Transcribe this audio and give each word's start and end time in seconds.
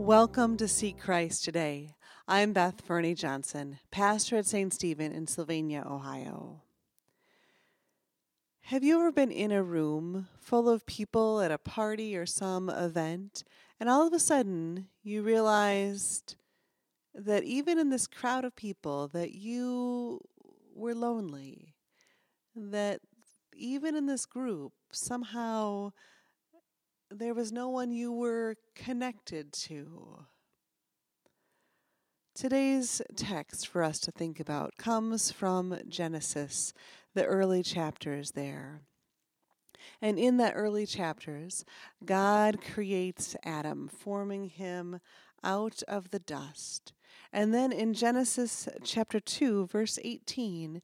Welcome 0.00 0.56
to 0.56 0.66
Seek 0.66 0.98
Christ 0.98 1.44
Today. 1.44 1.94
I'm 2.26 2.54
Beth 2.54 2.80
Fernie 2.80 3.14
Johnson, 3.14 3.80
pastor 3.90 4.38
at 4.38 4.46
St. 4.46 4.72
Stephen 4.72 5.12
in 5.12 5.26
Sylvania, 5.26 5.84
Ohio. 5.86 6.62
Have 8.62 8.82
you 8.82 8.98
ever 8.98 9.12
been 9.12 9.30
in 9.30 9.52
a 9.52 9.62
room 9.62 10.26
full 10.40 10.70
of 10.70 10.86
people 10.86 11.42
at 11.42 11.50
a 11.50 11.58
party 11.58 12.16
or 12.16 12.24
some 12.24 12.70
event, 12.70 13.44
and 13.78 13.90
all 13.90 14.06
of 14.06 14.14
a 14.14 14.18
sudden 14.18 14.86
you 15.02 15.20
realized 15.20 16.34
that 17.14 17.44
even 17.44 17.78
in 17.78 17.90
this 17.90 18.06
crowd 18.06 18.46
of 18.46 18.56
people 18.56 19.06
that 19.08 19.32
you 19.32 20.22
were 20.74 20.94
lonely, 20.94 21.74
that 22.56 23.02
even 23.54 23.94
in 23.94 24.06
this 24.06 24.24
group 24.24 24.72
somehow 24.92 25.92
there 27.10 27.34
was 27.34 27.50
no 27.50 27.68
one 27.68 27.90
you 27.90 28.12
were 28.12 28.56
connected 28.74 29.52
to. 29.52 30.24
Today's 32.34 33.02
text 33.16 33.66
for 33.66 33.82
us 33.82 33.98
to 34.00 34.12
think 34.12 34.38
about 34.38 34.76
comes 34.76 35.32
from 35.32 35.76
Genesis, 35.88 36.72
the 37.14 37.24
early 37.24 37.62
chapters 37.62 38.30
there. 38.32 38.82
And 40.00 40.18
in 40.18 40.36
that 40.36 40.54
early 40.54 40.86
chapters, 40.86 41.64
God 42.04 42.60
creates 42.62 43.34
Adam, 43.44 43.88
forming 43.88 44.44
him 44.44 45.00
out 45.42 45.82
of 45.88 46.10
the 46.10 46.18
dust. 46.20 46.92
And 47.32 47.52
then 47.52 47.72
in 47.72 47.92
Genesis 47.92 48.68
chapter 48.84 49.18
2, 49.18 49.66
verse 49.66 49.98
18, 50.04 50.80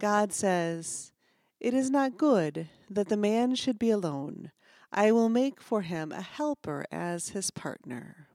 God 0.00 0.32
says, 0.32 1.12
It 1.60 1.74
is 1.74 1.90
not 1.90 2.18
good 2.18 2.68
that 2.88 3.08
the 3.08 3.16
man 3.16 3.54
should 3.54 3.78
be 3.78 3.90
alone. 3.90 4.50
I 4.92 5.12
will 5.12 5.28
make 5.28 5.60
for 5.60 5.82
him 5.82 6.12
a 6.12 6.22
helper 6.22 6.84
as 6.90 7.30
his 7.30 7.50
partner. 7.50 8.28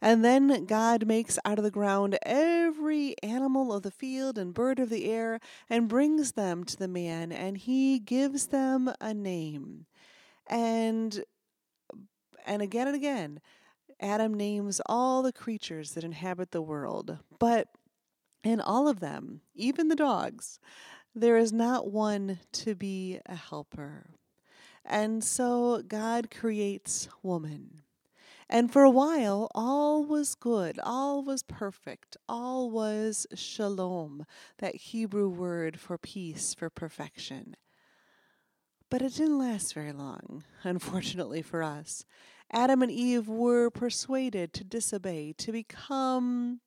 And 0.00 0.24
then 0.24 0.66
God 0.66 1.06
makes 1.06 1.38
out 1.44 1.58
of 1.58 1.64
the 1.64 1.70
ground 1.70 2.18
every 2.22 3.14
animal 3.22 3.72
of 3.72 3.82
the 3.82 3.90
field 3.90 4.38
and 4.38 4.52
bird 4.52 4.78
of 4.78 4.90
the 4.90 5.10
air 5.10 5.40
and 5.70 5.88
brings 5.88 6.32
them 6.32 6.64
to 6.64 6.76
the 6.76 6.88
man, 6.88 7.32
and 7.32 7.56
he 7.56 7.98
gives 7.98 8.48
them 8.48 8.92
a 9.00 9.14
name. 9.14 9.86
And 10.46 11.24
and 12.44 12.62
again 12.62 12.86
and 12.86 12.96
again, 12.96 13.40
Adam 14.00 14.34
names 14.34 14.80
all 14.86 15.22
the 15.22 15.32
creatures 15.32 15.92
that 15.92 16.04
inhabit 16.04 16.50
the 16.50 16.62
world. 16.62 17.18
But 17.38 17.68
in 18.44 18.60
all 18.60 18.86
of 18.88 19.00
them, 19.00 19.40
even 19.54 19.88
the 19.88 19.96
dogs, 19.96 20.60
there 21.14 21.36
is 21.36 21.52
not 21.52 21.90
one 21.90 22.38
to 22.52 22.74
be 22.74 23.18
a 23.26 23.34
helper. 23.34 24.10
And 24.86 25.24
so 25.24 25.82
God 25.86 26.30
creates 26.30 27.08
woman. 27.22 27.82
And 28.48 28.72
for 28.72 28.84
a 28.84 28.90
while, 28.90 29.50
all 29.54 30.04
was 30.04 30.36
good, 30.36 30.78
all 30.82 31.24
was 31.24 31.42
perfect, 31.42 32.16
all 32.28 32.70
was 32.70 33.26
shalom, 33.34 34.24
that 34.58 34.76
Hebrew 34.76 35.28
word 35.28 35.80
for 35.80 35.98
peace, 35.98 36.54
for 36.54 36.70
perfection. 36.70 37.56
But 38.88 39.02
it 39.02 39.14
didn't 39.16 39.38
last 39.38 39.74
very 39.74 39.92
long, 39.92 40.44
unfortunately 40.62 41.42
for 41.42 41.64
us. 41.64 42.04
Adam 42.52 42.82
and 42.82 42.92
Eve 42.92 43.28
were 43.28 43.70
persuaded 43.70 44.52
to 44.52 44.62
disobey, 44.62 45.34
to 45.38 45.50
become 45.50 46.60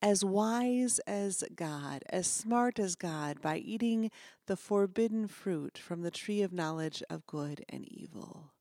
as 0.00 0.24
wise 0.24 1.00
as 1.00 1.42
God, 1.54 2.02
as 2.08 2.26
smart 2.26 2.78
as 2.78 2.94
God, 2.94 3.40
by 3.40 3.56
eating 3.56 4.10
the 4.46 4.56
forbidden 4.56 5.26
fruit 5.26 5.76
from 5.76 6.02
the 6.02 6.10
tree 6.10 6.42
of 6.42 6.52
knowledge 6.52 7.02
of 7.10 7.26
good 7.26 7.64
and 7.68 7.84
evil. 7.86 8.52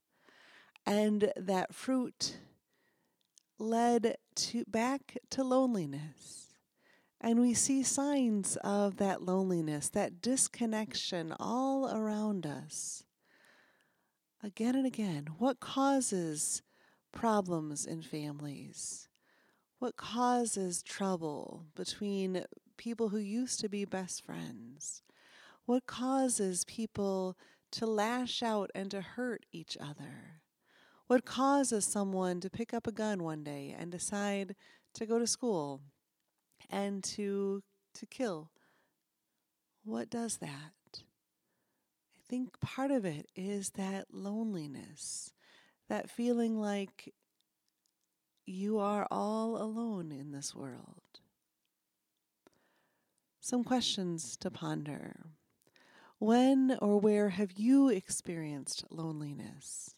And 0.86 1.32
that 1.36 1.76
fruit 1.76 2.38
led 3.60 4.18
to 4.36 4.64
back 4.66 5.18
to 5.32 5.44
loneliness. 5.44 6.48
And 7.20 7.40
we 7.40 7.54
see 7.54 7.84
signs 7.84 8.58
of 8.64 8.98
that 8.98 9.24
loneliness, 9.24 9.90
that 9.90 10.22
disconnection 10.22 11.34
all 11.40 11.92
around 11.92 12.46
us. 12.46 13.04
Again 14.44 14.76
and 14.76 14.86
again, 14.86 15.30
what 15.40 15.60
causes 15.60 16.62
problems 17.12 17.86
in 17.86 18.04
families? 18.04 19.07
What 19.80 19.96
causes 19.96 20.82
trouble 20.82 21.68
between 21.76 22.46
people 22.78 23.10
who 23.10 23.20
used 23.20 23.60
to 23.60 23.70
be 23.70 23.86
best 23.86 24.26
friends? 24.26 25.04
What 25.68 25.86
causes 25.86 26.66
people 26.66 27.38
to 27.74 27.86
lash 27.86 28.42
out 28.42 28.72
and 28.74 28.90
to 28.90 29.02
hurt 29.02 29.46
each 29.52 29.78
other? 29.80 30.42
What 31.06 31.26
causes 31.26 31.86
someone 31.86 32.40
to 32.42 32.50
pick 32.50 32.74
up 32.74 32.88
a 32.88 32.92
gun 32.92 33.22
one 33.22 33.44
day 33.44 33.76
and 33.78 33.92
decide 33.92 34.56
to 34.96 35.06
go 35.06 35.20
to 35.20 35.28
school 35.28 35.82
and 36.72 37.04
to 37.04 37.62
to 37.94 38.06
kill? 38.08 38.50
What 39.84 40.10
does 40.10 40.38
that? 40.38 40.74
I 40.96 42.20
think 42.28 42.60
part 42.62 42.90
of 42.90 43.06
it 43.06 43.28
is 43.36 43.72
that 43.72 44.08
loneliness, 44.12 45.34
that 45.88 46.10
feeling 46.10 46.60
like 46.60 47.14
you 48.48 48.80
are 48.80 49.08
all 49.12 49.62
alone 49.62 50.12
in 50.12 50.32
this 50.32 50.56
world. 50.56 51.02
Some 53.42 53.64
questions 53.64 54.36
to 54.38 54.50
ponder. 54.50 55.28
When 56.18 56.78
or 56.82 57.00
where 57.00 57.30
have 57.30 57.54
you 57.54 57.90
experienced 57.90 58.86
loneliness? 58.90 59.96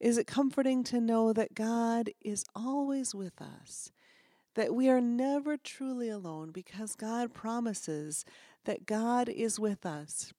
Is 0.00 0.18
it 0.18 0.26
comforting 0.26 0.84
to 0.84 1.00
know 1.00 1.32
that 1.32 1.54
God 1.54 2.10
is 2.20 2.44
always 2.54 3.14
with 3.14 3.40
us, 3.40 3.90
that 4.54 4.74
we 4.74 4.88
are 4.88 5.00
never 5.00 5.56
truly 5.56 6.10
alone 6.10 6.50
because 6.50 6.94
God 6.94 7.32
promises 7.32 8.24
that 8.64 8.86
God 8.86 9.28
is 9.28 9.58
with 9.58 9.86
us 9.86 10.32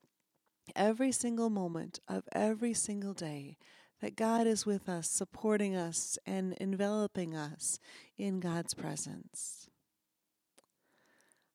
every 0.75 1.11
single 1.11 1.49
moment 1.49 1.99
of 2.07 2.23
every 2.31 2.73
single 2.73 3.13
day, 3.13 3.57
that 4.01 4.15
God 4.15 4.47
is 4.47 4.65
with 4.65 4.89
us, 4.89 5.09
supporting 5.09 5.75
us, 5.75 6.17
and 6.25 6.53
enveloping 6.59 7.35
us 7.35 7.79
in 8.17 8.39
God's 8.39 8.73
presence. 8.73 9.69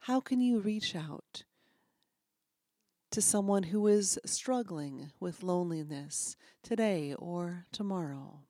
How 0.00 0.20
can 0.20 0.40
you 0.40 0.60
reach 0.60 0.96
out 0.96 1.44
to 3.10 3.20
someone 3.20 3.64
who 3.64 3.86
is 3.86 4.18
struggling 4.24 5.12
with 5.20 5.42
loneliness 5.42 6.36
today 6.62 7.14
or 7.18 7.66
tomorrow? 7.72 8.40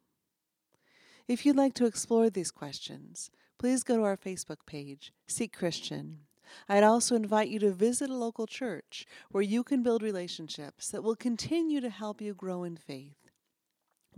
If 1.27 1.45
you'd 1.45 1.57
like 1.57 1.75
to 1.75 1.87
explore 1.87 2.31
these 2.31 2.51
questions, 2.51 3.31
please 3.59 3.83
go 3.83 3.97
to 3.97 4.03
our 4.05 4.17
Facebook 4.17 4.67
page, 4.67 5.13
Seek 5.27 5.57
Christian. 5.57 6.21
I'd 6.69 6.83
also 6.83 7.15
invite 7.15 7.49
you 7.49 7.59
to 7.61 7.71
visit 7.71 8.11
a 8.11 8.17
local 8.17 8.47
church 8.47 9.07
where 9.31 9.43
you 9.43 9.63
can 9.63 9.83
build 9.83 10.03
relationships 10.03 10.91
that 10.91 11.05
will 11.05 11.17
continue 11.17 11.81
to 11.81 11.91
help 11.91 12.21
you 12.21 12.35
grow 12.35 12.65
in 12.65 12.77
faith 12.77 13.30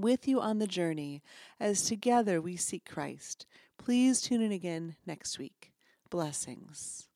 with 0.02 0.28
you 0.28 0.40
on 0.40 0.58
the 0.58 0.66
journey 0.66 1.22
as 1.58 1.82
together 1.82 2.42
we 2.42 2.56
seek 2.56 2.84
Christ. 2.84 3.46
Please 3.78 4.20
tune 4.20 4.42
in 4.42 4.52
again 4.52 4.96
next 5.06 5.38
week. 5.38 5.72
Blessings. 6.10 7.08